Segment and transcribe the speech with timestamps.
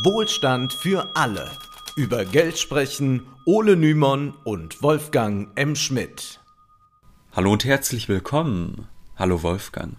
[0.00, 1.50] Wohlstand für alle.
[1.96, 5.76] Über Geld sprechen Ole Nymon und Wolfgang M.
[5.76, 6.40] Schmidt.
[7.32, 8.88] Hallo und herzlich willkommen.
[9.16, 9.96] Hallo Wolfgang.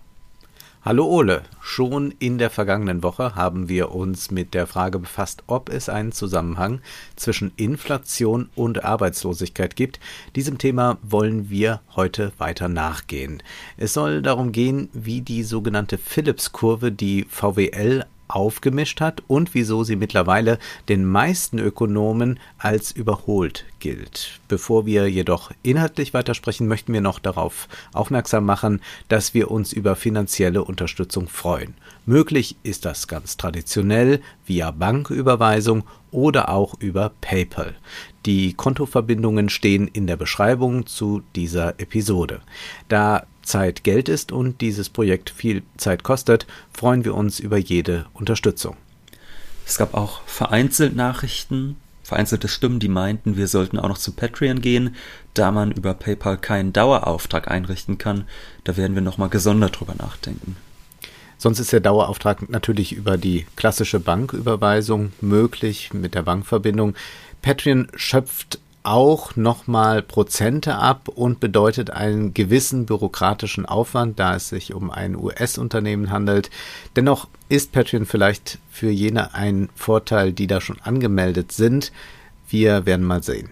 [0.81, 5.69] Hallo Ole, schon in der vergangenen Woche haben wir uns mit der Frage befasst, ob
[5.69, 6.81] es einen Zusammenhang
[7.15, 9.99] zwischen Inflation und Arbeitslosigkeit gibt.
[10.35, 13.43] Diesem Thema wollen wir heute weiter nachgehen.
[13.77, 18.05] Es soll darum gehen, wie die sogenannte Phillips-Kurve die VWL
[18.35, 24.39] aufgemischt hat und wieso sie mittlerweile den meisten Ökonomen als überholt gilt.
[24.47, 29.95] Bevor wir jedoch inhaltlich weitersprechen, möchten wir noch darauf aufmerksam machen, dass wir uns über
[29.95, 31.75] finanzielle Unterstützung freuen.
[32.05, 37.75] Möglich ist das ganz traditionell via Banküberweisung oder auch über PayPal.
[38.25, 42.41] Die Kontoverbindungen stehen in der Beschreibung zu dieser Episode.
[42.87, 48.05] Da Zeit Geld ist und dieses Projekt viel Zeit kostet, freuen wir uns über jede
[48.13, 48.75] Unterstützung.
[49.65, 54.61] Es gab auch vereinzelt Nachrichten, vereinzelte Stimmen, die meinten, wir sollten auch noch zu Patreon
[54.61, 54.95] gehen,
[55.33, 58.25] da man über PayPal keinen Dauerauftrag einrichten kann.
[58.65, 60.57] Da werden wir nochmal gesondert drüber nachdenken.
[61.37, 66.95] Sonst ist der Dauerauftrag natürlich über die klassische Banküberweisung möglich mit der Bankverbindung.
[67.41, 74.73] Patreon schöpft auch nochmal Prozente ab und bedeutet einen gewissen bürokratischen Aufwand, da es sich
[74.73, 76.49] um ein US-Unternehmen handelt.
[76.95, 81.91] Dennoch ist Patreon vielleicht für jene ein Vorteil, die da schon angemeldet sind.
[82.49, 83.49] Wir werden mal sehen.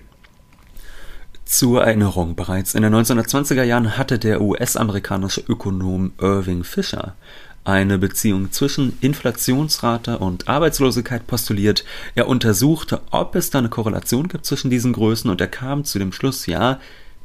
[1.46, 7.16] Zur Erinnerung, bereits in den 1920er Jahren hatte der US-amerikanische Ökonom Irving Fisher
[7.64, 11.86] eine Beziehung zwischen Inflationsrate und Arbeitslosigkeit postuliert.
[12.16, 16.00] Er untersuchte, ob es da eine Korrelation gibt zwischen diesen Größen und er kam zu
[16.00, 16.80] dem Schluss, ja,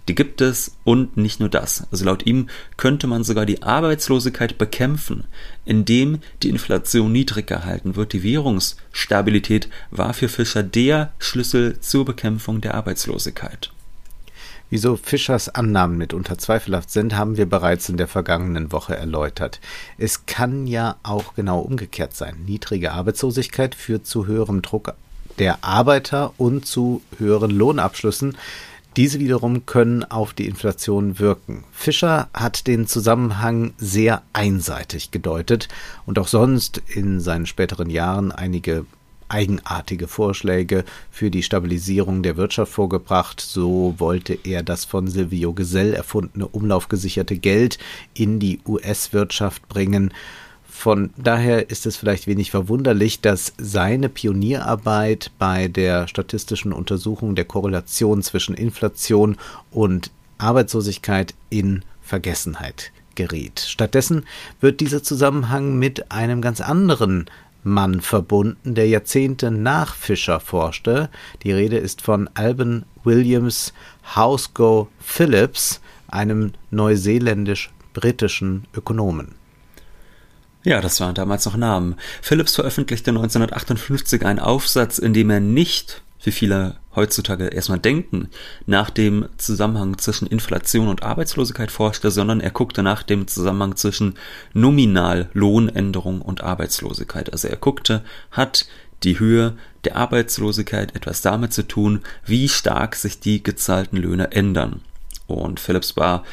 [0.09, 1.87] die gibt es und nicht nur das.
[1.91, 5.25] Also laut ihm könnte man sogar die Arbeitslosigkeit bekämpfen,
[5.65, 8.13] indem die Inflation niedrig gehalten wird.
[8.13, 13.73] Die Währungsstabilität war für Fischer der Schlüssel zur Bekämpfung der Arbeitslosigkeit.
[14.69, 19.61] Wieso Fischers Annahmen mitunter zweifelhaft sind, haben wir bereits in der vergangenen Woche erläutert.
[19.97, 22.37] Es kann ja auch genau umgekehrt sein.
[22.47, 24.95] Niedrige Arbeitslosigkeit führt zu höherem Druck
[25.39, 28.37] der Arbeiter und zu höheren Lohnabschlüssen.
[28.97, 31.65] Diese wiederum können auf die Inflation wirken.
[31.71, 35.69] Fischer hat den Zusammenhang sehr einseitig gedeutet
[36.07, 38.87] und auch sonst in seinen späteren Jahren einige
[39.29, 43.41] eigenartige Vorschläge für die Stabilisierung der Wirtschaft vorgebracht.
[43.41, 47.79] So wollte er das von Silvio Gesell erfundene umlaufgesicherte Geld
[48.15, 50.13] in die US-Wirtschaft bringen.
[50.69, 57.47] Von daher ist es vielleicht wenig verwunderlich, dass seine Pionierarbeit bei der statistischen Untersuchung der
[57.47, 59.39] Korrelation zwischen Inflation
[59.71, 63.61] und Arbeitslosigkeit in Vergessenheit geriet.
[63.61, 64.25] Stattdessen
[64.61, 67.25] wird dieser Zusammenhang mit einem ganz anderen
[67.67, 71.11] Mann verbunden, der Jahrzehnte nach Fischer forschte.
[71.43, 73.75] Die Rede ist von Alban Williams
[74.15, 79.35] Housego Phillips, einem neuseeländisch-britischen Ökonomen.
[80.63, 81.97] Ja, das waren damals noch Namen.
[82.23, 88.29] Phillips veröffentlichte 1958 einen Aufsatz, in dem er nicht wie viele heutzutage erstmal denken,
[88.67, 94.15] nach dem Zusammenhang zwischen Inflation und Arbeitslosigkeit forschte, sondern er guckte nach dem Zusammenhang zwischen
[94.55, 97.33] Nominallohnänderung und Arbeitslosigkeit.
[97.33, 98.67] Also er guckte, hat
[99.03, 104.81] die Höhe der Arbeitslosigkeit etwas damit zu tun, wie stark sich die gezahlten Löhne ändern.
[105.27, 106.25] Und Phillips war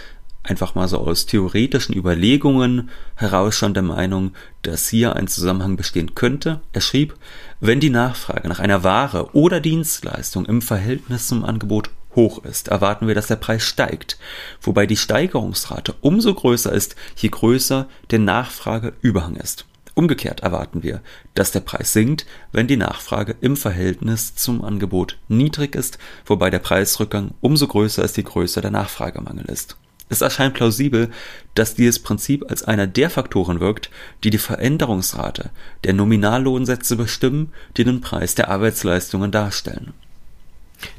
[0.43, 6.15] einfach mal so aus theoretischen Überlegungen heraus schon der Meinung, dass hier ein Zusammenhang bestehen
[6.15, 6.61] könnte.
[6.73, 7.15] Er schrieb,
[7.59, 13.07] wenn die Nachfrage nach einer Ware oder Dienstleistung im Verhältnis zum Angebot hoch ist, erwarten
[13.07, 14.17] wir, dass der Preis steigt,
[14.61, 19.65] wobei die Steigerungsrate umso größer ist, je größer der Nachfrageüberhang ist.
[19.95, 21.01] Umgekehrt erwarten wir,
[21.35, 26.59] dass der Preis sinkt, wenn die Nachfrage im Verhältnis zum Angebot niedrig ist, wobei der
[26.59, 29.77] Preisrückgang umso größer ist, je größer der Nachfragemangel ist.
[30.09, 31.09] Es erscheint plausibel,
[31.55, 33.89] dass dieses Prinzip als einer der Faktoren wirkt,
[34.23, 35.49] die die Veränderungsrate
[35.83, 39.93] der Nominallohnsätze bestimmen, die den Preis der Arbeitsleistungen darstellen.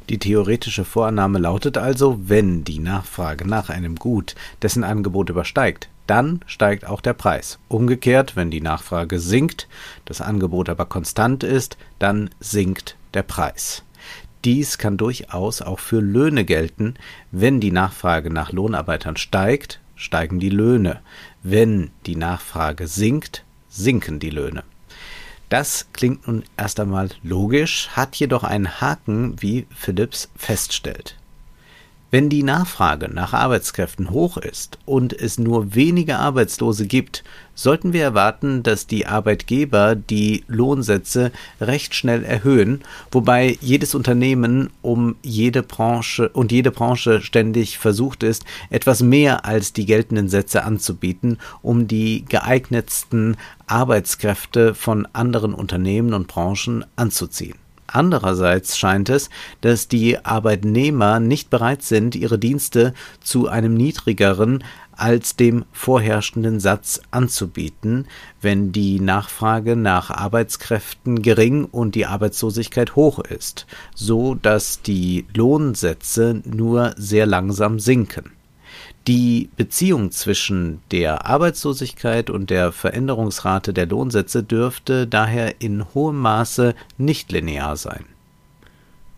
[0.09, 6.41] Die theoretische Vorannahme lautet also, wenn die Nachfrage nach einem Gut dessen Angebot übersteigt, dann
[6.47, 7.59] steigt auch der Preis.
[7.69, 9.69] Umgekehrt, wenn die Nachfrage sinkt,
[10.05, 13.83] das Angebot aber konstant ist, dann sinkt der Preis.
[14.45, 16.95] Dies kann durchaus auch für Löhne gelten.
[17.31, 21.01] Wenn die Nachfrage nach Lohnarbeitern steigt, steigen die Löhne.
[21.43, 24.65] Wenn die Nachfrage sinkt, sinken die Löhne.
[25.49, 31.17] Das klingt nun erst einmal logisch, hat jedoch einen Haken, wie Phillips feststellt.
[32.11, 37.25] Wenn die Nachfrage nach Arbeitskräften hoch ist und es nur wenige Arbeitslose gibt,
[37.57, 45.17] sollten wir erwarten, dass die Arbeitgeber die Lohnsätze recht schnell erhöhen, wobei jedes Unternehmen um
[45.23, 51.39] jede Branche und jede Branche ständig versucht ist, etwas mehr als die geltenden Sätze anzubieten,
[51.63, 53.37] um die geeignetsten
[53.67, 57.64] Arbeitskräfte von anderen Unternehmen und Branchen anzuziehen.
[57.87, 64.65] Andererseits scheint es, dass die Arbeitnehmer nicht bereit sind, ihre Dienste zu einem niedrigeren
[64.97, 68.07] als dem vorherrschenden Satz anzubieten,
[68.41, 76.43] wenn die Nachfrage nach Arbeitskräften gering und die Arbeitslosigkeit hoch ist, so dass die Lohnsätze
[76.45, 78.33] nur sehr langsam sinken.
[79.07, 86.75] Die Beziehung zwischen der Arbeitslosigkeit und der Veränderungsrate der Lohnsätze dürfte daher in hohem Maße
[86.97, 88.07] nicht linear sein.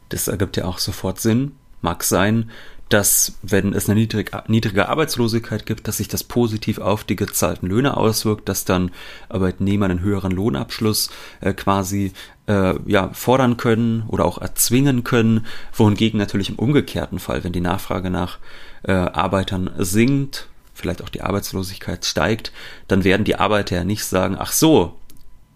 [0.09, 1.53] Das ergibt ja auch sofort Sinn.
[1.83, 2.51] Mag sein,
[2.89, 7.69] dass, wenn es eine niedrige, niedrige Arbeitslosigkeit gibt, dass sich das positiv auf die gezahlten
[7.69, 8.93] Löhne auswirkt, dass dann
[9.29, 11.11] Arbeitnehmer einen höheren Lohnabschluss
[11.41, 12.13] äh, quasi
[12.47, 17.61] äh, ja, fordern können oder auch erzwingen können, wohingegen natürlich im umgekehrten Fall, wenn die
[17.61, 18.39] Nachfrage nach
[18.85, 22.53] äh, Arbeitern sinkt, vielleicht auch die Arbeitslosigkeit steigt,
[22.87, 24.97] dann werden die Arbeiter ja nicht sagen, ach so,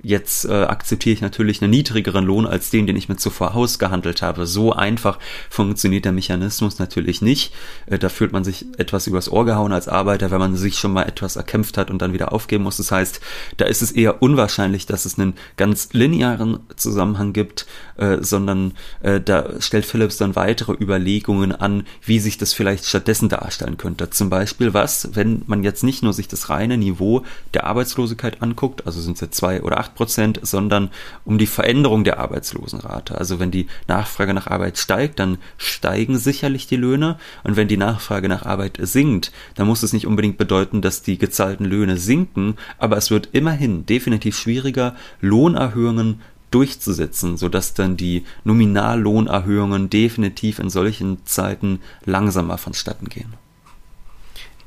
[0.03, 4.23] Jetzt äh, akzeptiere ich natürlich einen niedrigeren Lohn als den, den ich mir zuvor ausgehandelt
[4.23, 4.47] habe.
[4.47, 5.19] So einfach
[5.51, 7.53] funktioniert der Mechanismus natürlich nicht.
[7.85, 10.95] Äh, da fühlt man sich etwas übers Ohr gehauen als Arbeiter, wenn man sich schon
[10.95, 12.79] mal etwas erkämpft hat und dann wieder aufgeben muss.
[12.79, 13.21] Das heißt,
[13.59, 17.67] da ist es eher unwahrscheinlich, dass es einen ganz linearen Zusammenhang gibt,
[17.99, 23.29] äh, sondern äh, da stellt Philips dann weitere Überlegungen an, wie sich das vielleicht stattdessen
[23.29, 24.09] darstellen könnte.
[24.09, 28.87] Zum Beispiel was, wenn man jetzt nicht nur sich das reine Niveau der Arbeitslosigkeit anguckt,
[28.87, 30.91] also sind es jetzt zwei oder acht 8 Prozent, sondern
[31.25, 33.17] um die Veränderung der Arbeitslosenrate.
[33.19, 37.19] Also wenn die Nachfrage nach Arbeit steigt, dann steigen sicherlich die Löhne.
[37.45, 41.19] Und wenn die Nachfrage nach Arbeit sinkt, dann muss es nicht unbedingt bedeuten, dass die
[41.19, 46.21] gezahlten Löhne sinken, aber es wird immerhin definitiv schwieriger, Lohnerhöhungen
[46.51, 53.40] durchzusetzen, sodass dann die Nominallohnerhöhungen definitiv in solchen Zeiten langsamer vonstatten gehen.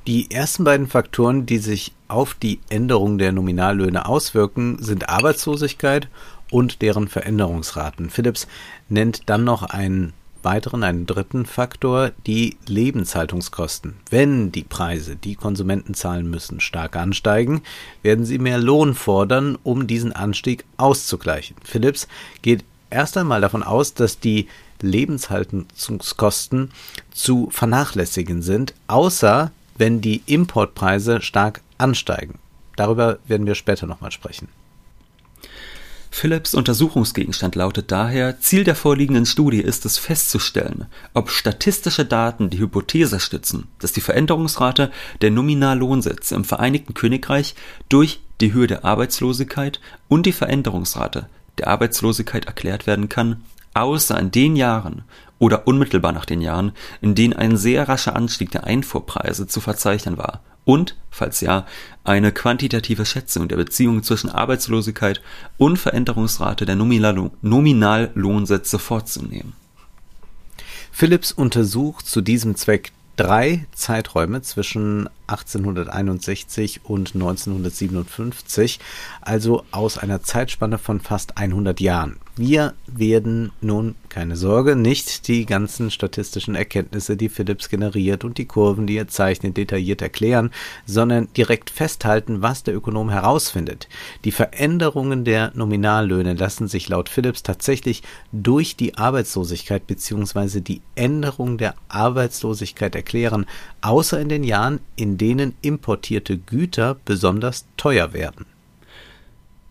[0.05, 6.09] Die ersten beiden Faktoren, die sich auf die Änderung der Nominallöhne auswirken, sind Arbeitslosigkeit
[6.51, 8.09] und deren Veränderungsraten.
[8.09, 8.47] Philips
[8.89, 10.11] nennt dann noch einen
[10.41, 13.95] weiteren, einen dritten Faktor, die Lebenshaltungskosten.
[14.09, 17.61] Wenn die Preise, die Konsumenten zahlen müssen, stark ansteigen,
[18.01, 21.55] werden sie mehr Lohn fordern, um diesen Anstieg auszugleichen.
[21.63, 22.09] Philips
[22.41, 24.47] geht erst einmal davon aus, dass die
[24.81, 26.71] Lebenshaltungskosten
[27.13, 32.39] zu vernachlässigen sind, außer wenn die Importpreise stark ansteigen.
[32.75, 34.47] Darüber werden wir später nochmal sprechen.
[36.13, 40.85] Philips Untersuchungsgegenstand lautet daher, Ziel der vorliegenden Studie ist es festzustellen,
[41.15, 44.91] ob statistische Daten die Hypothese stützen, dass die Veränderungsrate
[45.21, 47.55] der Nominallohnsätze im Vereinigten Königreich
[47.89, 51.27] durch die Höhe der Arbeitslosigkeit und die Veränderungsrate
[51.57, 53.41] der Arbeitslosigkeit erklärt werden kann,
[53.73, 55.05] außer in den Jahren,
[55.43, 60.17] oder unmittelbar nach den Jahren, in denen ein sehr rascher Anstieg der Einfuhrpreise zu verzeichnen
[60.17, 61.65] war und, falls ja,
[62.05, 65.21] eine quantitative Schätzung der Beziehung zwischen Arbeitslosigkeit
[65.57, 69.51] und Veränderungsrate der Nominallohnsätze vorzunehmen.
[70.93, 78.79] Philips untersucht zu diesem Zweck drei Zeiträume zwischen 1861 und 1957,
[79.19, 82.15] also aus einer Zeitspanne von fast 100 Jahren.
[82.35, 88.45] Wir werden nun, keine Sorge, nicht die ganzen statistischen Erkenntnisse, die Philips generiert und die
[88.45, 90.49] Kurven, die er zeichnet, detailliert erklären,
[90.87, 93.87] sondern direkt festhalten, was der Ökonom herausfindet.
[94.25, 100.59] Die Veränderungen der Nominallöhne lassen sich laut Philips tatsächlich durch die Arbeitslosigkeit bzw.
[100.61, 103.45] die Änderung der Arbeitslosigkeit erklären,
[103.81, 108.47] außer in den Jahren, in denen importierte Güter besonders teuer werden.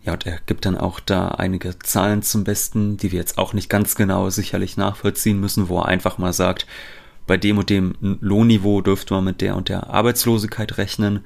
[0.03, 3.53] Ja, und er gibt dann auch da einige Zahlen zum Besten, die wir jetzt auch
[3.53, 6.67] nicht ganz genau sicherlich nachvollziehen müssen, wo er einfach mal sagt,
[7.25, 11.21] bei dem und dem Lohnniveau dürfte man mit der und der Arbeitslosigkeit rechnen.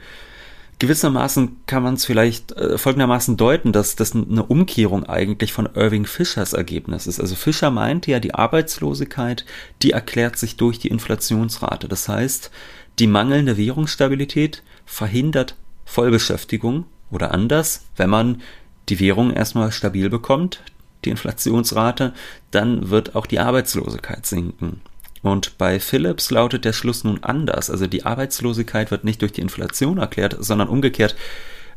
[0.78, 6.06] Gewissermaßen kann man es vielleicht äh, folgendermaßen deuten, dass das eine Umkehrung eigentlich von Irving
[6.06, 7.20] Fischers Ergebnis ist.
[7.20, 9.44] Also Fischer meinte ja, die Arbeitslosigkeit,
[9.82, 11.88] die erklärt sich durch die Inflationsrate.
[11.88, 12.52] Das heißt,
[13.00, 15.56] die mangelnde Währungsstabilität verhindert
[15.86, 18.42] Vollbeschäftigung oder anders, wenn man
[18.90, 20.62] die Währung erstmal stabil bekommt,
[21.06, 22.14] die Inflationsrate,
[22.52, 24.82] dann wird auch die Arbeitslosigkeit sinken.
[25.22, 27.70] Und bei Philips lautet der Schluss nun anders.
[27.70, 31.16] Also die Arbeitslosigkeit wird nicht durch die Inflation erklärt, sondern umgekehrt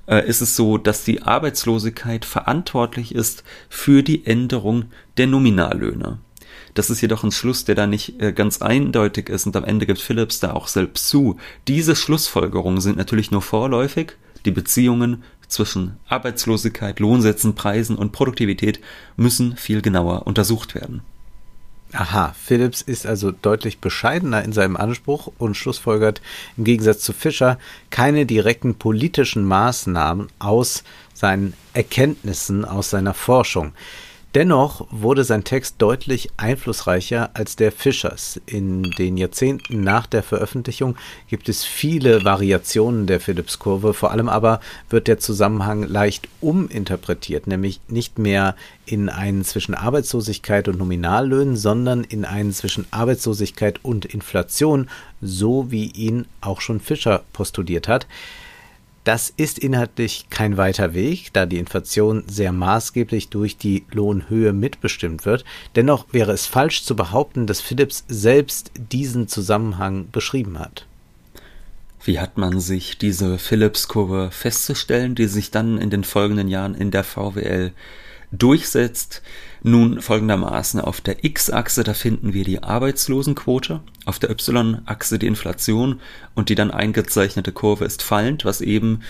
[0.07, 4.87] äh, ist es so, dass die Arbeitslosigkeit verantwortlich ist für die Änderung
[5.17, 6.19] der Nominallöhne.
[6.75, 9.87] Das ist jedoch ein Schluss, der da nicht äh, ganz eindeutig ist und am Ende
[9.87, 11.37] gibt Phillips da auch selbst zu.
[11.67, 14.13] Diese Schlussfolgerungen sind natürlich nur vorläufig.
[14.45, 18.81] Die Beziehungen zwischen Arbeitslosigkeit, Lohnsätzen, Preisen und Produktivität
[19.17, 21.03] müssen viel genauer untersucht werden.
[21.93, 26.23] Aha, Phillips ist also deutlich bescheidener in seinem Anspruch und schlussfolgert
[26.57, 27.59] im Gegensatz zu Fischer
[27.91, 33.73] keine direkten politischen Maßnahmen aus seinen Erkenntnissen aus seiner Forschung.
[34.35, 38.41] Dennoch wurde sein Text deutlich einflussreicher als der Fischers.
[38.47, 40.95] In den Jahrzehnten nach der Veröffentlichung
[41.29, 47.81] gibt es viele Variationen der Phillips-Kurve, vor allem aber wird der Zusammenhang leicht uminterpretiert, nämlich
[47.89, 48.55] nicht mehr
[48.87, 54.89] in einen zwischen Arbeitslosigkeit und Nominallöhnen, sondern in einen zwischen Arbeitslosigkeit und Inflation,
[55.21, 58.07] so wie ihn auch schon Fischer postuliert hat.
[59.05, 65.25] Das ist inhaltlich kein weiter Weg, da die Inflation sehr maßgeblich durch die Lohnhöhe mitbestimmt
[65.25, 65.45] wird.
[65.75, 70.87] Dennoch wäre es falsch zu behaupten, dass Phillips selbst diesen Zusammenhang beschrieben hat.
[72.03, 76.91] Wie hat man sich diese Phillips-Kurve festzustellen, die sich dann in den folgenden Jahren in
[76.91, 77.73] der VWL
[78.33, 79.23] durchsetzt?
[79.63, 86.01] Nun folgendermaßen auf der X-Achse, da finden wir die Arbeitslosenquote, auf der Y-Achse die Inflation
[86.35, 89.01] und die dann eingezeichnete Kurve ist fallend, was eben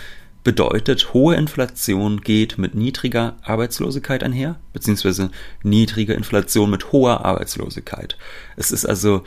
[0.43, 5.29] bedeutet, hohe Inflation geht mit niedriger Arbeitslosigkeit einher, beziehungsweise
[5.63, 8.17] niedrige Inflation mit hoher Arbeitslosigkeit.
[8.57, 9.23] Es ist also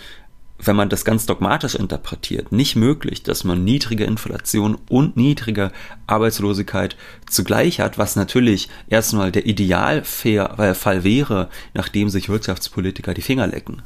[0.58, 5.72] wenn man das ganz dogmatisch interpretiert, nicht möglich, dass man niedrige Inflation und niedrige
[6.06, 6.96] Arbeitslosigkeit
[7.28, 13.82] zugleich hat, was natürlich erstmal der Idealfall wäre, nachdem sich Wirtschaftspolitiker die Finger lecken.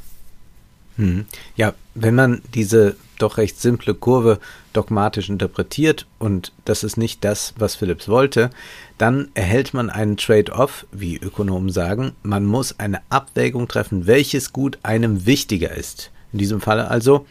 [0.97, 1.27] Hm.
[1.57, 4.39] Ja, wenn man diese doch recht simple Kurve
[4.73, 8.51] dogmatisch interpretiert, und das ist nicht das, was Phillips wollte,
[8.99, 12.13] dann erhält man einen Trade-off, wie Ökonomen sagen.
[12.23, 16.11] Man muss eine Abwägung treffen, welches Gut einem wichtiger ist.
[16.33, 17.27] In diesem Falle also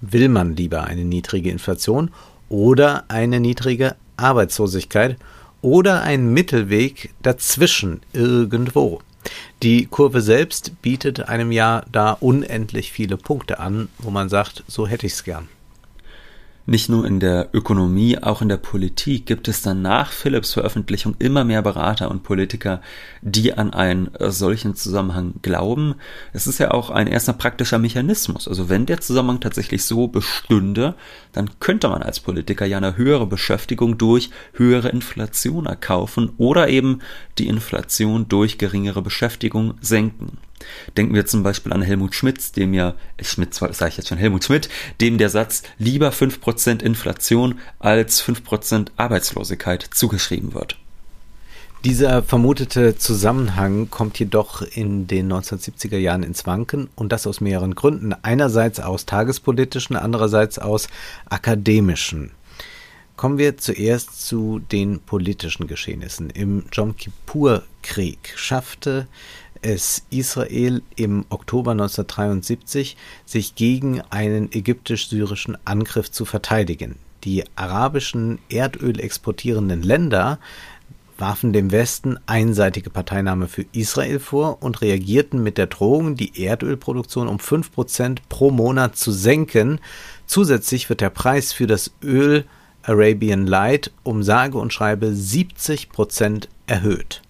[0.00, 2.10] will man lieber eine niedrige Inflation
[2.48, 5.16] oder eine niedrige Arbeitslosigkeit
[5.62, 9.00] oder einen Mittelweg dazwischen irgendwo.
[9.62, 14.86] Die Kurve selbst bietet einem ja da unendlich viele Punkte an, wo man sagt, so
[14.86, 15.48] hätte ich es gern.
[16.68, 21.14] Nicht nur in der Ökonomie, auch in der Politik gibt es dann nach Philipps Veröffentlichung
[21.20, 22.80] immer mehr Berater und Politiker,
[23.22, 25.94] die an einen solchen Zusammenhang glauben.
[26.32, 28.48] Es ist ja auch ein erster praktischer Mechanismus.
[28.48, 30.96] Also wenn der Zusammenhang tatsächlich so bestünde,
[31.30, 36.98] dann könnte man als Politiker ja eine höhere Beschäftigung durch höhere Inflation erkaufen oder eben
[37.38, 40.38] die Inflation durch geringere Beschäftigung senken.
[40.96, 44.44] Denken wir zum Beispiel an Helmut Schmidt, dem ja, Schmidt sage ich jetzt schon, Helmut
[44.44, 44.68] Schmidt,
[45.00, 50.76] dem der Satz lieber 5% Inflation als 5% Arbeitslosigkeit zugeschrieben wird.
[51.84, 57.76] Dieser vermutete Zusammenhang kommt jedoch in den 1970er Jahren ins Wanken und das aus mehreren
[57.76, 58.12] Gründen.
[58.22, 60.88] Einerseits aus tagespolitischen, andererseits aus
[61.28, 62.32] akademischen.
[63.16, 66.28] Kommen wir zuerst zu den politischen Geschehnissen.
[66.30, 69.06] Im Jom Kippur-Krieg schaffte
[69.62, 76.96] es Israel im Oktober 1973, sich gegen einen ägyptisch-syrischen Angriff zu verteidigen.
[77.24, 80.38] Die arabischen Erdöl exportierenden Länder
[81.18, 87.28] warfen dem Westen einseitige Parteinahme für Israel vor und reagierten mit der Drohung, die Erdölproduktion
[87.28, 89.80] um 5% pro Monat zu senken.
[90.26, 92.44] Zusätzlich wird der Preis für das Öl
[92.82, 97.22] Arabian Light um sage und schreibe 70% erhöht.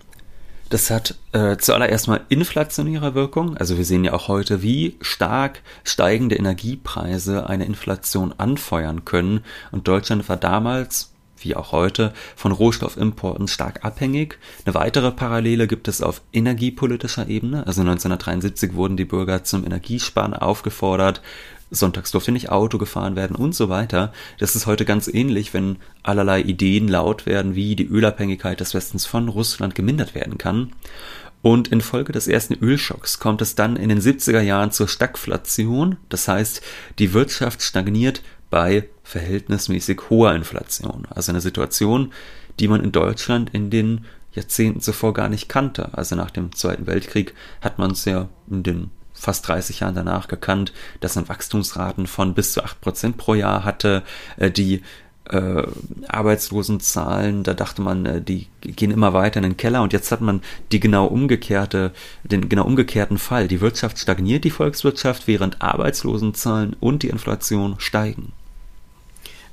[0.68, 3.56] Das hat äh, zuallererst mal inflationäre Wirkung.
[3.56, 9.44] Also wir sehen ja auch heute, wie stark steigende Energiepreise eine Inflation anfeuern können.
[9.70, 14.38] Und Deutschland war damals, wie auch heute, von Rohstoffimporten stark abhängig.
[14.64, 17.64] Eine weitere Parallele gibt es auf energiepolitischer Ebene.
[17.66, 21.22] Also 1973 wurden die Bürger zum Energiesparen aufgefordert.
[21.76, 24.12] Sonntags durfte nicht Auto gefahren werden und so weiter.
[24.38, 29.06] Das ist heute ganz ähnlich, wenn allerlei Ideen laut werden, wie die Ölabhängigkeit des Westens
[29.06, 30.72] von Russland gemindert werden kann.
[31.42, 36.26] Und infolge des ersten Ölschocks kommt es dann in den 70er Jahren zur Stagflation, das
[36.26, 36.60] heißt,
[36.98, 41.06] die Wirtschaft stagniert bei verhältnismäßig hoher Inflation.
[41.10, 42.12] Also eine Situation,
[42.58, 45.94] die man in Deutschland in den Jahrzehnten zuvor gar nicht kannte.
[45.94, 50.28] Also nach dem Zweiten Weltkrieg hat man es ja in den fast 30 Jahren danach
[50.28, 54.02] gekannt, dass man Wachstumsraten von bis zu 8% pro Jahr hatte,
[54.36, 54.82] äh, die
[55.30, 55.62] äh,
[56.06, 60.20] Arbeitslosenzahlen, da dachte man, äh, die gehen immer weiter in den Keller und jetzt hat
[60.20, 60.42] man
[60.72, 61.92] die genau umgekehrte,
[62.22, 63.48] den genau umgekehrten Fall.
[63.48, 68.32] Die Wirtschaft stagniert, die Volkswirtschaft, während Arbeitslosenzahlen und die Inflation steigen.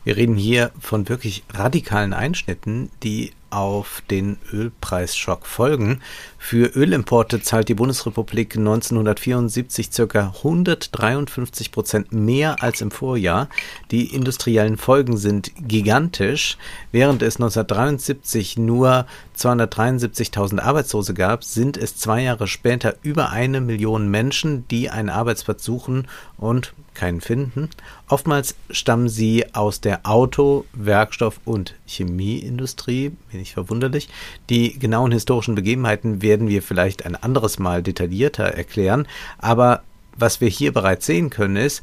[0.03, 6.01] Wir reden hier von wirklich radikalen Einschnitten, die auf den Ölpreisschock folgen.
[6.45, 10.33] Für Ölimporte zahlt die Bundesrepublik 1974 ca.
[10.35, 13.47] 153 Prozent mehr als im Vorjahr.
[13.91, 16.57] Die industriellen Folgen sind gigantisch.
[16.91, 19.05] Während es 1973 nur
[19.37, 25.63] 273.000 Arbeitslose gab, sind es zwei Jahre später über eine Million Menschen, die einen Arbeitsplatz
[25.63, 27.69] suchen und keinen finden.
[28.07, 34.09] Oftmals stammen sie aus der Auto-, Werkstoff- und Chemieindustrie, wenig verwunderlich.
[34.49, 39.83] Die genauen historischen Begebenheiten werden wir vielleicht ein anderes Mal detaillierter erklären, aber
[40.15, 41.81] was wir hier bereits sehen können ist,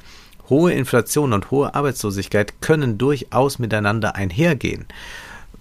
[0.48, 4.86] hohe Inflation und hohe Arbeitslosigkeit können durchaus miteinander einhergehen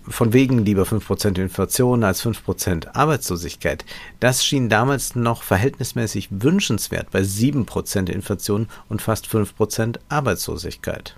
[0.09, 3.85] von wegen lieber 5% Inflation als 5% Arbeitslosigkeit.
[4.19, 11.15] Das schien damals noch verhältnismäßig wünschenswert bei 7% Inflation und fast 5% Arbeitslosigkeit.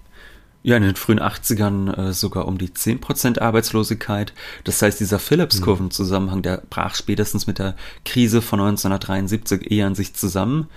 [0.64, 4.34] Ja, in den frühen 80ern äh, sogar um die 10% Arbeitslosigkeit.
[4.64, 7.76] Das heißt, dieser Phillips-Kurven-Zusammenhang, der brach spätestens mit der
[8.06, 10.68] Krise von 1973 eher an sich zusammen.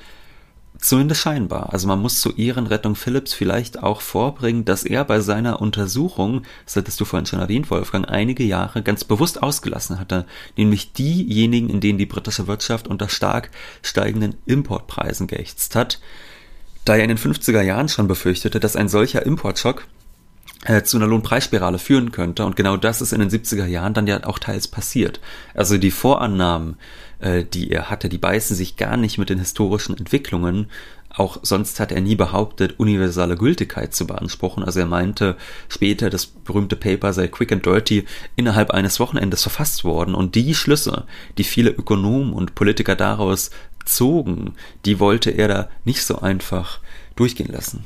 [0.79, 1.73] Zumindest scheinbar.
[1.73, 6.77] Also man muss zur Ehrenrettung Philips vielleicht auch vorbringen, dass er bei seiner Untersuchung, das
[6.77, 10.27] hattest du vorhin schon erwähnt, Wolfgang, einige Jahre ganz bewusst ausgelassen hatte,
[10.57, 13.51] nämlich diejenigen, in denen die britische Wirtschaft unter stark
[13.83, 16.01] steigenden Importpreisen geächtzt hat,
[16.85, 19.87] da er in den 50er Jahren schon befürchtete, dass ein solcher Importschock
[20.65, 22.45] äh, zu einer Lohnpreisspirale führen könnte.
[22.45, 25.21] Und genau das ist in den 70er Jahren dann ja auch teils passiert.
[25.55, 26.77] Also die Vorannahmen,
[27.21, 30.69] äh, die er hatte, die beißen sich gar nicht mit den historischen Entwicklungen.
[31.17, 34.65] Auch sonst hat er nie behauptet, universale Gültigkeit zu beanspruchen.
[34.65, 35.37] Also er meinte
[35.69, 40.17] später, das berühmte Paper sei quick and dirty innerhalb eines Wochenendes verfasst worden.
[40.17, 41.05] Und die Schlüsse,
[41.39, 43.51] die viele Ökonomen und Politiker daraus
[43.85, 46.81] zogen, die wollte er da nicht so einfach
[47.17, 47.85] durchgehen lassen.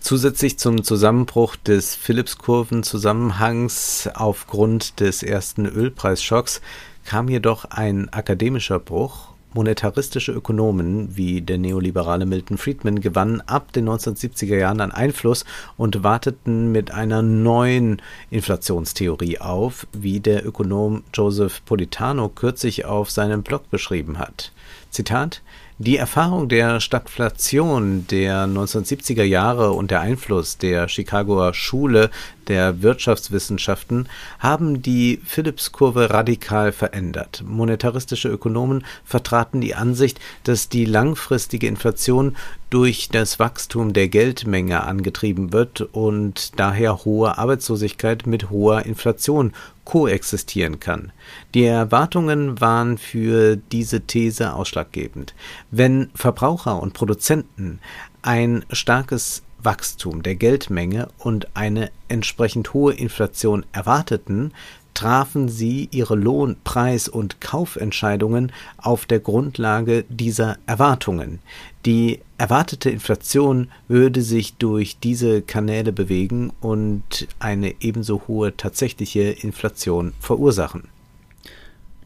[0.00, 6.62] Zusätzlich zum Zusammenbruch des Phillips-Kurven-Zusammenhangs aufgrund des ersten Ölpreisschocks
[7.04, 9.28] kam jedoch ein akademischer Bruch.
[9.52, 15.44] Monetaristische Ökonomen wie der neoliberale Milton Friedman gewannen ab den 1970er Jahren an Einfluss
[15.76, 18.00] und warteten mit einer neuen
[18.30, 24.52] Inflationstheorie auf, wie der Ökonom Joseph Politano kürzlich auf seinem Blog beschrieben hat.
[24.90, 25.42] Zitat
[25.82, 32.10] die Erfahrung der Stagflation der 1970er Jahre und der Einfluss der Chicagoer Schule
[32.48, 34.06] der Wirtschaftswissenschaften
[34.40, 37.42] haben die Phillips-Kurve radikal verändert.
[37.46, 42.36] Monetaristische Ökonomen vertraten die Ansicht, dass die langfristige Inflation
[42.70, 49.52] durch das Wachstum der Geldmenge angetrieben wird und daher hohe Arbeitslosigkeit mit hoher Inflation
[49.84, 51.10] koexistieren kann.
[51.52, 55.34] Die Erwartungen waren für diese These ausschlaggebend.
[55.72, 57.80] Wenn Verbraucher und Produzenten
[58.22, 64.52] ein starkes Wachstum der Geldmenge und eine entsprechend hohe Inflation erwarteten,
[64.94, 71.40] trafen sie ihre Lohn-, Preis- und Kaufentscheidungen auf der Grundlage dieser Erwartungen.
[71.86, 80.12] Die erwartete Inflation würde sich durch diese Kanäle bewegen und eine ebenso hohe tatsächliche Inflation
[80.20, 80.88] verursachen.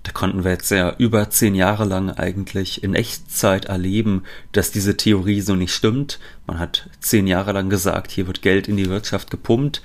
[0.04, 4.98] Da konnten wir jetzt ja über zehn Jahre lang eigentlich in Echtzeit erleben, dass diese
[4.98, 6.20] Theorie so nicht stimmt.
[6.46, 9.80] Man hat zehn Jahre lang gesagt, hier wird Geld in die Wirtschaft gepumpt.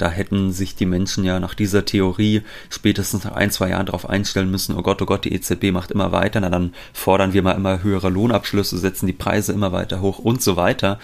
[0.00, 4.08] Da hätten sich die Menschen ja nach dieser Theorie spätestens nach ein, zwei Jahren darauf
[4.08, 7.42] einstellen müssen, oh Gott, oh Gott, die EZB macht immer weiter, na dann fordern wir
[7.42, 10.98] mal immer höhere Lohnabschlüsse, setzen die Preise immer weiter hoch und so weiter.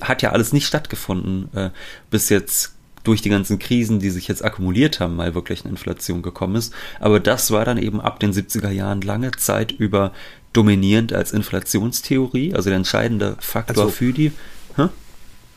[0.00, 1.48] Hat ja alles nicht stattgefunden.
[1.54, 1.70] Äh,
[2.10, 6.22] bis jetzt durch die ganzen Krisen, die sich jetzt akkumuliert haben, mal wirklich eine Inflation
[6.22, 6.74] gekommen ist.
[6.98, 10.12] Aber das war dann eben ab den 70er Jahren lange Zeit über
[10.52, 14.32] dominierend als Inflationstheorie, also der entscheidende Faktor also, für die.
[14.76, 14.88] Hä?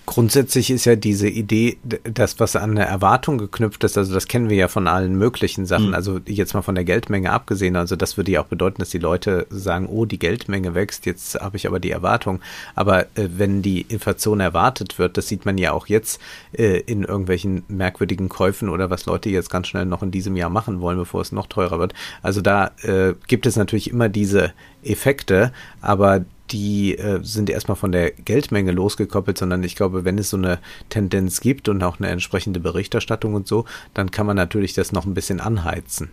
[0.05, 4.49] Grundsätzlich ist ja diese Idee, das, was an eine Erwartung geknüpft ist, also das kennen
[4.49, 5.93] wir ja von allen möglichen Sachen, mhm.
[5.93, 8.97] also jetzt mal von der Geldmenge abgesehen, also das würde ja auch bedeuten, dass die
[8.97, 12.41] Leute sagen, oh, die Geldmenge wächst, jetzt habe ich aber die Erwartung.
[12.75, 16.19] Aber äh, wenn die Inflation erwartet wird, das sieht man ja auch jetzt
[16.51, 20.49] äh, in irgendwelchen merkwürdigen Käufen oder was Leute jetzt ganz schnell noch in diesem Jahr
[20.49, 21.93] machen wollen, bevor es noch teurer wird.
[22.21, 24.51] Also da äh, gibt es natürlich immer diese
[24.83, 30.29] Effekte, aber die äh, sind erstmal von der Geldmenge losgekoppelt, sondern ich glaube, wenn es
[30.29, 34.73] so eine Tendenz gibt und auch eine entsprechende Berichterstattung und so, dann kann man natürlich
[34.73, 36.11] das noch ein bisschen anheizen.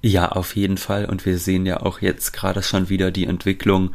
[0.00, 1.04] Ja, auf jeden Fall.
[1.04, 3.90] Und wir sehen ja auch jetzt gerade schon wieder die Entwicklung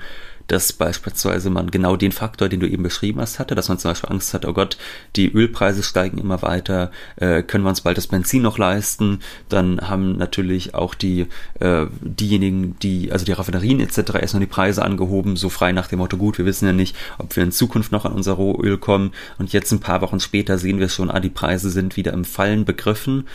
[0.48, 3.92] dass beispielsweise man genau den Faktor, den du eben beschrieben hast, hatte, dass man zum
[3.92, 4.78] Beispiel Angst hat, oh Gott,
[5.16, 9.82] die Ölpreise steigen immer weiter, äh, können wir uns bald das Benzin noch leisten, dann
[9.82, 11.28] haben natürlich auch die
[11.60, 13.98] äh, diejenigen, die, also die Raffinerien etc.
[14.20, 17.36] erstmal die Preise angehoben, so frei nach dem Motto, gut, wir wissen ja nicht, ob
[17.36, 20.80] wir in Zukunft noch an unser Rohöl kommen und jetzt ein paar Wochen später sehen
[20.80, 23.26] wir schon, ah, die Preise sind wieder im Fallen begriffen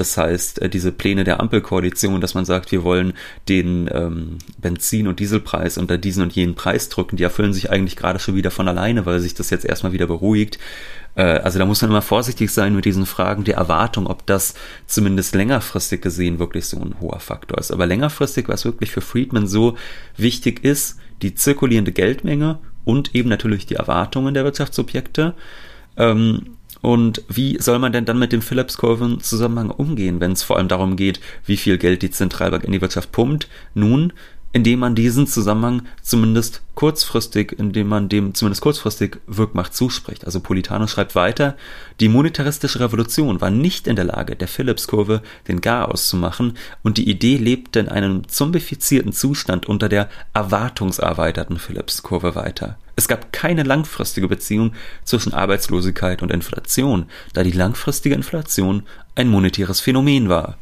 [0.00, 3.14] Das heißt, äh, diese Pläne der Ampelkoalition, dass man sagt, wir wollen
[3.48, 7.96] den ähm, Benzin- und Dieselpreis unter diesen und jenen Preis drücken, die erfüllen sich eigentlich
[7.96, 10.58] gerade schon wieder von alleine, weil sich das jetzt erstmal wieder beruhigt.
[11.16, 14.54] Äh, also da muss man immer vorsichtig sein mit diesen Fragen der Erwartung, ob das
[14.86, 17.72] zumindest längerfristig gesehen wirklich so ein hoher Faktor ist.
[17.72, 19.76] Aber längerfristig, was wirklich für Friedman so
[20.16, 25.34] wichtig ist, die zirkulierende Geldmenge und eben natürlich die Erwartungen der Wirtschaftsobjekte.
[25.96, 30.68] Ähm, und wie soll man denn dann mit dem Phillips-Kurven-Zusammenhang umgehen, wenn es vor allem
[30.68, 33.48] darum geht, wie viel Geld die Zentralbank in die Wirtschaft pumpt?
[33.74, 34.12] Nun,
[34.52, 40.24] indem man diesen Zusammenhang zumindest kurzfristig, indem man dem zumindest kurzfristig Wirkmacht zuspricht.
[40.24, 41.56] Also Politano schreibt weiter,
[42.00, 46.96] die monetaristische Revolution war nicht in der Lage, der Phillips-Kurve den Garaus zu machen und
[46.96, 52.78] die Idee lebte in einem zombifizierten Zustand unter der erwartungserweiterten Phillips-Kurve weiter.
[52.96, 54.72] Es gab keine langfristige Beziehung
[55.04, 58.82] zwischen Arbeitslosigkeit und Inflation, da die langfristige Inflation
[59.14, 60.56] ein monetäres Phänomen war.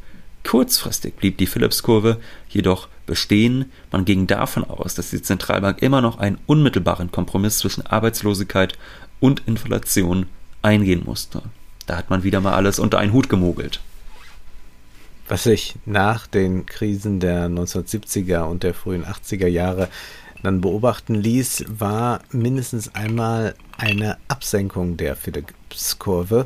[0.45, 2.17] Kurzfristig blieb die Phillips-Kurve
[2.49, 3.71] jedoch bestehen.
[3.91, 8.77] Man ging davon aus, dass die Zentralbank immer noch einen unmittelbaren Kompromiss zwischen Arbeitslosigkeit
[9.19, 10.27] und Inflation
[10.61, 11.41] eingehen musste.
[11.87, 13.79] Da hat man wieder mal alles unter einen Hut gemogelt.
[15.27, 19.89] Was sich nach den Krisen der 1970er und der frühen 80er Jahre
[20.43, 26.45] dann beobachten ließ, war mindestens einmal eine Absenkung der Phillips-Kurve.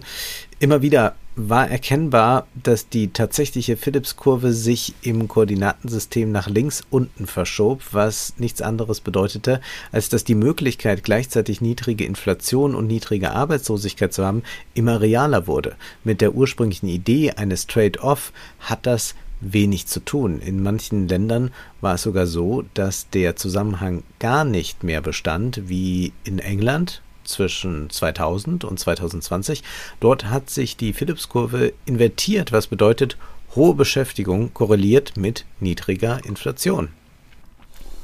[0.60, 7.82] Immer wieder war erkennbar, dass die tatsächliche Phillips-Kurve sich im Koordinatensystem nach links unten verschob,
[7.92, 14.26] was nichts anderes bedeutete, als dass die Möglichkeit, gleichzeitig niedrige Inflation und niedrige Arbeitslosigkeit zu
[14.26, 15.76] haben, immer realer wurde.
[16.04, 20.40] Mit der ursprünglichen Idee eines Trade-off hat das wenig zu tun.
[20.40, 26.14] In manchen Ländern war es sogar so, dass der Zusammenhang gar nicht mehr bestand, wie
[26.24, 29.64] in England zwischen 2000 und 2020.
[30.00, 33.18] Dort hat sich die Phillips-Kurve invertiert, was bedeutet,
[33.56, 36.90] hohe Beschäftigung korreliert mit niedriger Inflation.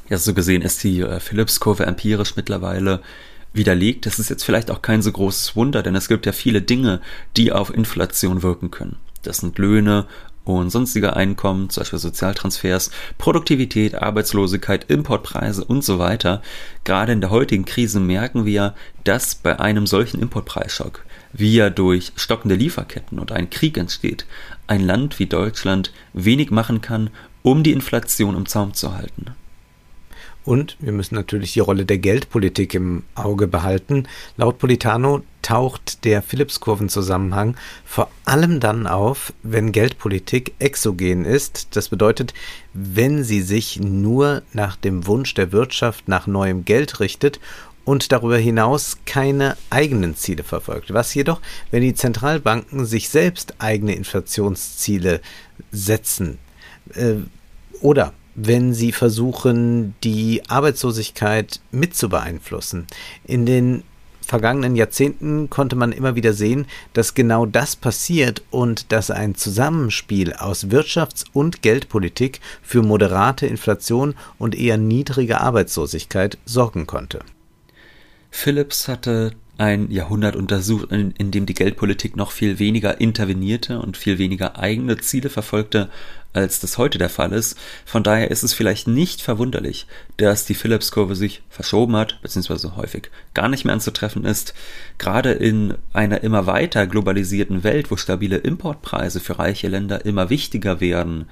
[0.09, 3.01] Ja, so gesehen ist die äh, Phillips-Kurve empirisch mittlerweile
[3.53, 4.05] widerlegt.
[4.05, 7.01] Das ist jetzt vielleicht auch kein so großes Wunder, denn es gibt ja viele Dinge,
[7.35, 8.97] die auf Inflation wirken können.
[9.23, 10.05] Das sind Löhne,
[10.55, 16.41] und sonstige Einkommen, zum Beispiel Sozialtransfers, Produktivität, Arbeitslosigkeit, Importpreise und so weiter.
[16.83, 22.11] Gerade in der heutigen Krise merken wir, dass bei einem solchen Importpreisschock, wie er durch
[22.15, 24.25] stockende Lieferketten und einen Krieg entsteht,
[24.67, 27.09] ein Land wie Deutschland wenig machen kann,
[27.41, 29.35] um die Inflation im Zaum zu halten.
[30.47, 34.07] Und wir müssen natürlich die Rolle der Geldpolitik im Auge behalten.
[34.37, 41.75] Laut Politano taucht der Phillips-Kurven-Zusammenhang vor allem dann auf, wenn Geldpolitik exogen ist.
[41.75, 42.33] Das bedeutet,
[42.73, 47.41] wenn sie sich nur nach dem Wunsch der Wirtschaft nach neuem Geld richtet
[47.83, 50.93] und darüber hinaus keine eigenen Ziele verfolgt.
[50.93, 55.19] Was jedoch, wenn die Zentralbanken sich selbst eigene Inflationsziele
[55.73, 56.37] setzen
[56.93, 57.15] äh,
[57.81, 62.85] oder wenn sie versuchen, die Arbeitslosigkeit mit zu beeinflussen.
[63.25, 63.83] In den
[64.21, 70.33] vergangenen Jahrzehnten konnte man immer wieder sehen, dass genau das passiert und dass ein Zusammenspiel
[70.33, 77.21] aus Wirtschafts- und Geldpolitik für moderate Inflation und eher niedrige Arbeitslosigkeit sorgen konnte.
[78.29, 83.97] Phillips hatte ein Jahrhundert untersucht, in, in, dem die Geldpolitik noch viel weniger intervenierte und
[83.97, 85.89] viel weniger eigene Ziele verfolgte,
[86.33, 87.57] als das heute der Fall ist.
[87.85, 89.87] Von daher ist es vielleicht nicht verwunderlich,
[90.17, 94.53] dass die Phillips-Kurve sich verschoben hat, beziehungsweise häufig gar nicht mehr anzutreffen ist.
[94.97, 100.79] Gerade in einer immer weiter globalisierten Welt, wo stabile Importpreise für reiche Länder immer wichtiger
[100.79, 101.25] werden,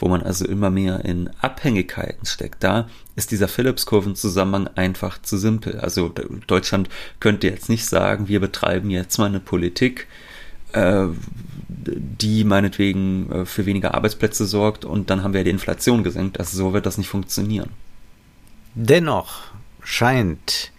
[0.00, 2.64] wo man also immer mehr in Abhängigkeiten steckt.
[2.64, 5.78] Da ist dieser Phillips-Kurven-Zusammenhang einfach zu simpel.
[5.78, 6.12] Also
[6.46, 6.88] Deutschland
[7.20, 10.06] könnte jetzt nicht sagen, wir betreiben jetzt mal eine Politik,
[10.72, 11.06] äh,
[11.86, 16.38] die meinetwegen äh, für weniger Arbeitsplätze sorgt und dann haben wir die Inflation gesenkt.
[16.38, 17.70] Also so wird das nicht funktionieren.
[18.74, 19.40] Dennoch
[19.82, 20.72] scheint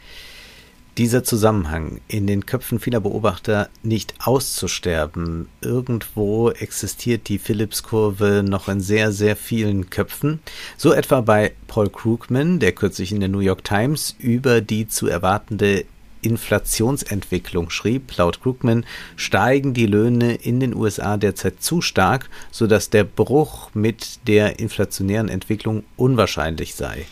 [0.98, 5.48] dieser Zusammenhang in den Köpfen vieler Beobachter nicht auszusterben.
[5.62, 10.40] Irgendwo existiert die Phillips-Kurve noch in sehr, sehr vielen Köpfen.
[10.78, 15.08] So etwa bei Paul Krugman, der kürzlich in der New York Times über die zu
[15.08, 15.86] erwartende
[16.22, 18.16] Inflationsentwicklung schrieb.
[18.18, 24.28] Laut Krugman steigen die Löhne in den USA derzeit zu stark, sodass der Bruch mit
[24.28, 27.06] der inflationären Entwicklung unwahrscheinlich sei.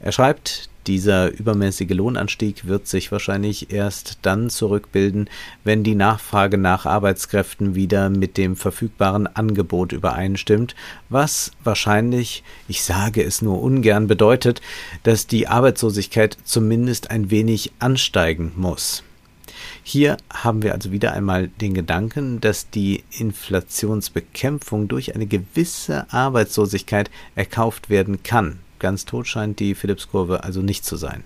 [0.00, 5.28] Er schreibt, dieser übermäßige Lohnanstieg wird sich wahrscheinlich erst dann zurückbilden,
[5.64, 10.74] wenn die Nachfrage nach Arbeitskräften wieder mit dem verfügbaren Angebot übereinstimmt,
[11.08, 14.60] was wahrscheinlich, ich sage es nur ungern, bedeutet,
[15.02, 19.02] dass die Arbeitslosigkeit zumindest ein wenig ansteigen muss.
[19.82, 27.10] Hier haben wir also wieder einmal den Gedanken, dass die Inflationsbekämpfung durch eine gewisse Arbeitslosigkeit
[27.36, 28.58] erkauft werden kann.
[28.78, 31.24] Ganz tot scheint die Phillips-Kurve also nicht zu sein.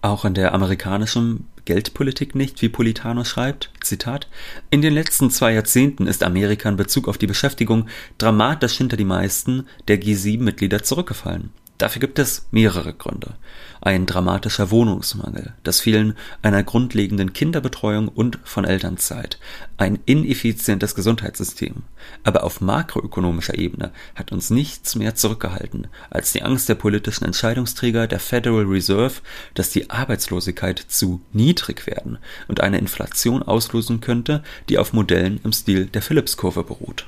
[0.00, 4.28] Auch in der amerikanischen Geldpolitik nicht, wie Politano schreibt, Zitat,
[4.70, 9.04] in den letzten zwei Jahrzehnten ist Amerika in Bezug auf die Beschäftigung dramatisch hinter die
[9.04, 11.50] meisten der G7-Mitglieder zurückgefallen.
[11.78, 13.34] Dafür gibt es mehrere Gründe.
[13.80, 19.38] Ein dramatischer Wohnungsmangel, das Fehlen einer grundlegenden Kinderbetreuung und von Elternzeit,
[19.76, 21.84] ein ineffizientes Gesundheitssystem.
[22.24, 28.08] Aber auf makroökonomischer Ebene hat uns nichts mehr zurückgehalten als die Angst der politischen Entscheidungsträger
[28.08, 29.20] der Federal Reserve,
[29.54, 35.52] dass die Arbeitslosigkeit zu niedrig werden und eine Inflation auslösen könnte, die auf Modellen im
[35.52, 37.06] Stil der Phillips-Kurve beruht.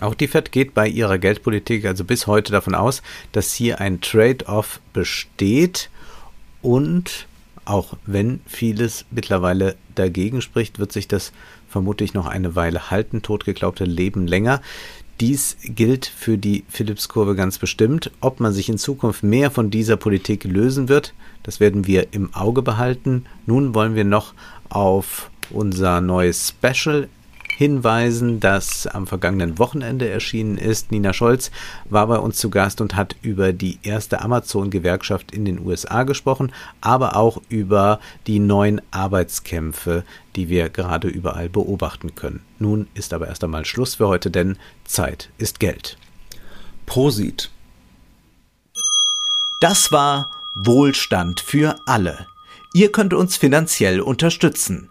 [0.00, 3.02] Auch die Fed geht bei ihrer Geldpolitik also bis heute davon aus,
[3.32, 5.90] dass hier ein Trade-off besteht
[6.62, 7.26] und
[7.64, 11.32] auch wenn vieles mittlerweile dagegen spricht, wird sich das
[11.68, 13.22] vermutlich noch eine Weile halten.
[13.22, 14.60] Totgeglaubte leben länger.
[15.20, 18.10] Dies gilt für die Phillips-Kurve ganz bestimmt.
[18.20, 22.34] Ob man sich in Zukunft mehr von dieser Politik lösen wird, das werden wir im
[22.34, 23.24] Auge behalten.
[23.46, 24.34] Nun wollen wir noch
[24.68, 27.08] auf unser neues Special
[27.56, 30.90] hinweisen, das am vergangenen Wochenende erschienen ist.
[30.90, 31.50] Nina Scholz
[31.88, 36.52] war bei uns zu Gast und hat über die erste Amazon-Gewerkschaft in den USA gesprochen,
[36.80, 40.04] aber auch über die neuen Arbeitskämpfe,
[40.36, 42.40] die wir gerade überall beobachten können.
[42.58, 45.96] Nun ist aber erst einmal Schluss für heute, denn Zeit ist Geld.
[46.86, 47.50] Prosit.
[49.60, 52.26] Das war Wohlstand für alle.
[52.74, 54.90] Ihr könnt uns finanziell unterstützen